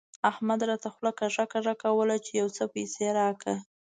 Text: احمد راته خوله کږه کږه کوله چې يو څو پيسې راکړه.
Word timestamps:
احمد 0.31 0.59
راته 0.69 0.87
خوله 0.93 1.11
کږه 1.19 1.43
کږه 1.51 1.73
کوله 1.83 2.15
چې 2.25 2.31
يو 2.41 2.47
څو 2.55 2.65
پيسې 2.75 3.05
راکړه. 3.19 3.55